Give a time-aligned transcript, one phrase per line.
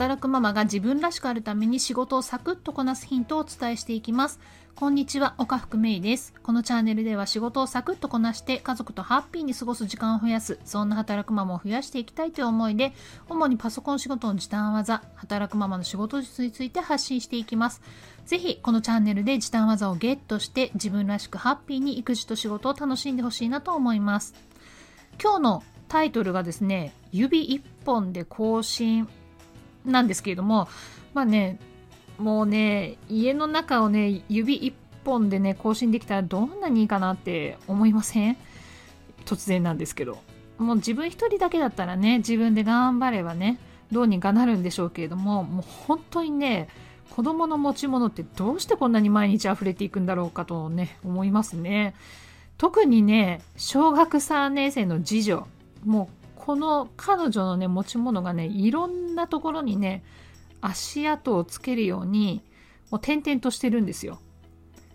[0.00, 4.40] 働くママが自分らしくあるために仕事をサクッとこなすヒントをお伝えしていきます。
[4.74, 6.32] こんにちは、岡福芽衣です。
[6.42, 12.94] このチャンネルでは仕事をサクッとこなして家族とハッピーに過ごす時間を増やす、そんな働くママを増やしていきたいという思いで、
[13.28, 17.82] 主にパソコン仕事の時短技、働くママの仕事術について発信していきます。
[18.24, 24.32] ぜひ、このチャンネルで時短技をゲットして自分らしくハッピーに育児と仕事を楽しんでほしいなと思います。
[25.22, 29.06] 今日のタイトルがですね、指一本で更新
[29.84, 30.68] なんですけれども、
[31.14, 31.58] まあね、
[32.18, 38.36] もうね、家の中をね、指一本でね、更新できたらどんなにいいかなって思いません？
[39.24, 40.18] 突然なんですけど。
[40.58, 43.58] もう自分一人だけだったらね、自分で頑張ればね、
[43.90, 46.68] どうにかなるんでしょうけれども、もう本当にね、
[47.08, 51.94] 子供の持ち物ってどうしてこんなに毎日溢れていくんだろうかとね、思いますね。
[52.58, 55.46] 特にね、小学3年生の次女、
[55.86, 60.02] もうこの彼女のね、持ち物がね、いろんなところにね、
[60.62, 62.42] 足跡をつけるように、
[62.90, 64.18] もう点々としてるんですよ。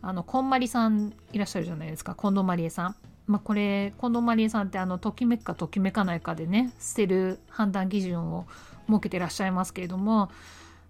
[0.00, 2.14] あの、こんまりさんいらっしゃるじゃないですか。
[2.18, 2.96] 近藤まりえさん。
[3.26, 8.46] まあ、これ、近藤まりえさんってあの、ときめくかときめかないかでね、捨てる判断基準を
[8.88, 10.30] 設けてらっしゃいますけれども、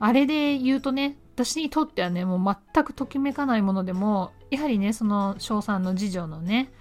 [0.00, 6.72] あれで言うとね、私にとってはね、もう全くときめかないものでも、やはりね、その小3の次女のね、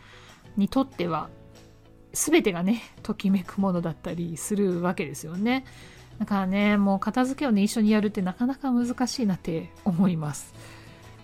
[0.57, 1.29] にとっては、
[2.13, 5.65] 全てがね、ときめくものだったりするわけですよね。
[6.19, 10.53] だからね、もう片付けをね、一緒にやるってなかなか難しいなって思います。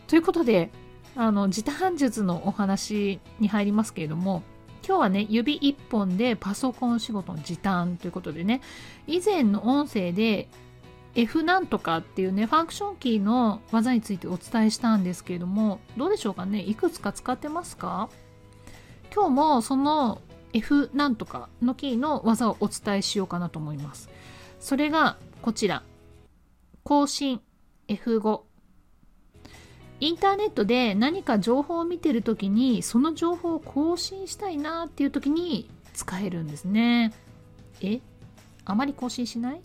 [0.08, 0.72] ということで、
[1.16, 4.44] あの、時短術のお話に入りますけれども、
[4.88, 8.62] 今日はね、指一本でパソコン仕事の時短ということでね、
[9.06, 10.48] 以前の音声で
[11.14, 16.62] F なんとかっていうね、ファンクションキーの技についてお伝えしたんですけれども、どうでしょうかね？
[16.62, 18.10] いくつか使ってますか？
[19.14, 20.22] 今日もその
[20.54, 24.10] F なんとかのキーの技をお伝えしようかなと思います。
[24.60, 25.84] それがこちら。
[26.84, 27.42] 更新
[27.88, 28.42] F5。
[30.00, 37.14] インターネットで何か情報を見てるときに、その情報を更新したいなっていうときに使えるんですね。
[37.82, 38.00] え？
[38.64, 39.62] あまり更新しない？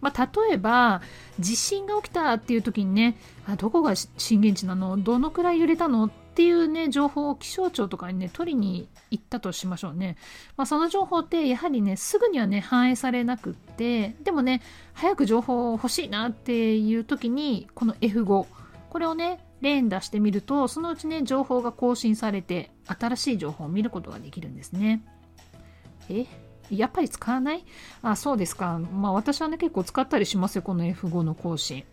[0.00, 1.02] まあ、例えば、
[1.40, 3.16] 地震が起きたっていう時にね、
[3.46, 4.96] あどこが震源地なの？
[4.96, 6.10] どのくらい揺れたの？
[6.36, 10.18] ていうね、情報を気象庁とかにね、取りに行ったとしましょうね。
[10.58, 14.60] まあ、その情報ってやはりね、すぐにはね、反映されなくって、でもね、
[14.92, 18.46] 早く情報欲しいなっていう時に、この F5、
[18.90, 25.02] これをね、連打してみると、そのうちね、情報が更新されて、新しい情報を見ることができるんですね。
[26.10, 26.26] え？
[26.70, 27.64] やっぱり使わない？
[28.02, 28.78] あ、そうですか。
[28.78, 31.84] まあ私はね、結構使ったりしますよ、この F5 の更新。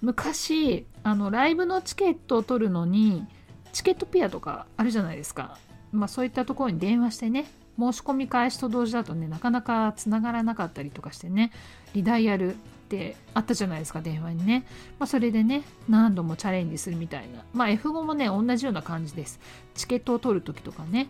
[0.00, 3.26] 昔、あの、ライブのチケットを取るのに、
[3.72, 5.58] チケットピアとかあるじゃないですか。
[5.92, 7.46] まあそういったところに電話してね、
[7.78, 11.52] 申し込み開始と同時だとね、なかなか繋がらなかったりとかしてね、
[11.94, 12.56] リダイヤルっ
[12.88, 14.66] てあったじゃないですか、電話にね。
[14.98, 17.42] まあそれでね、何度もチャレンジするみたいな。
[17.52, 19.40] まあ F5 もね、同じような感じです。
[19.74, 21.08] チケットを取るときとかね、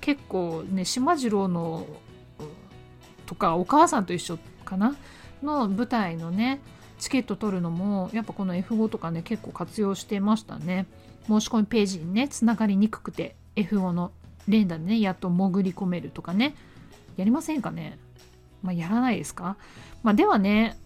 [0.00, 1.86] 結構ね、島次郎の
[3.26, 4.96] とか、お母さんと一緒かな？
[5.42, 6.60] の舞台のね、
[7.00, 10.86] チケット取るのも、やっぱこの F5 とかね、結構活用してましたね。
[11.26, 14.12] 申し込みページにね、つながりにくくて、F5 の
[14.46, 16.54] 連打でね、やっと潜り込めるとかね、
[17.16, 17.98] やりませんかね？
[18.62, 19.56] まあ、やらないですか？
[20.02, 20.78] まあ、ではね、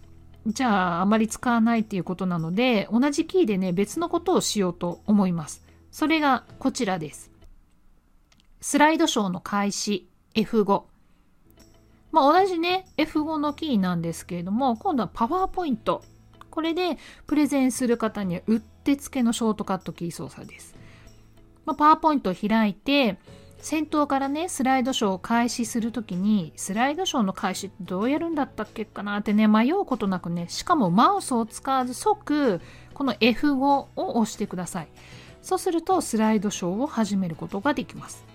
[0.47, 5.63] じゃあ、あまり使わないっていうことなので、同じキーでね、別のことをしようと思います。
[5.91, 7.31] それがこちらです。
[8.61, 10.83] スライドショーの開始 F5。
[12.15, 16.01] まあ、同じね、F5 のキーなんですけれども、今度はパワーポイント。
[16.49, 20.77] これでプレゼンする方にはうってつけのショートカットキー操作です。
[21.65, 23.19] まあ、パワーポイントを開いて、
[23.57, 32.61] 先頭からね、スライドショーを開始するときに、スライドショーの開始ってどうやるんだったっけかなってね、迷うことなくね、しかもマウスを使わず即、
[32.93, 34.87] この F5 を押してください。
[35.41, 38.34] そうすると、スライドショーを始めることができます。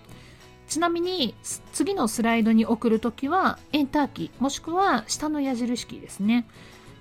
[0.70, 1.34] ちなみに
[1.72, 6.46] 次のスライドに送るときはエンターキーもしくは下の矢印キーですね。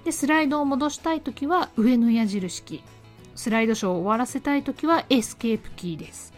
[0.03, 2.81] でスライドを戻したいときは上の矢印キー。
[3.35, 6.33] スライドショーを終わらせたいときはエスケープキーです。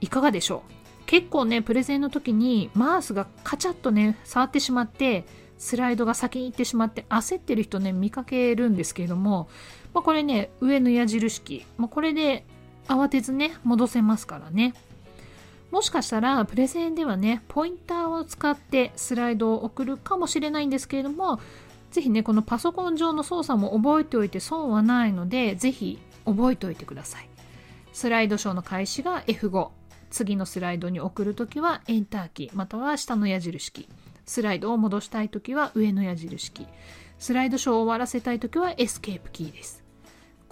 [0.00, 1.04] いかがでしょう？
[1.04, 5.26] 結構ねプレゼンの時にマウスがカチャッとね触ってしまって
[5.58, 9.48] スライドが先に行ってしまって焦ってる人ね見かけるんですけれども、
[9.92, 12.46] まあ、これね上の矢印キー、まあ、これで
[12.86, 14.74] 慌てずね戻せますからね。
[15.72, 21.40] もしかしたらプレゼンではね、ポインターを使ってスライドを送るかもしれないんですけれども、
[21.90, 27.28] ぜひね、このパソコン上の操作も覚えておいて損はないので、ぜひ覚えておいてください。
[27.94, 29.70] スライドショーの開始が F5。
[30.10, 33.88] 次のスライドに送るときはエンターキー、または下の矢印キー。
[34.26, 36.66] スライドを戻したいときは上の矢印キー。
[37.18, 39.81] スライドショーを終わらせたいときはエスケープキーです。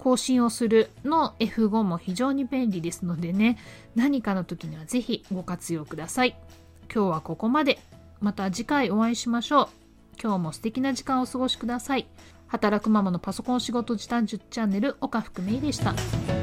[0.01, 3.59] 更新をするの F5 も非常に便利ですのでね、
[3.95, 6.35] 何かの時にはぜひご活用ください。
[6.93, 7.79] 今日はここまで。
[8.19, 9.67] また次回お会いしましょう。
[10.21, 12.07] 今日も素敵な時間をお過ごしください。
[12.47, 16.40] 働くママのパソコン仕事時短10チャンネル岡福芽衣でした。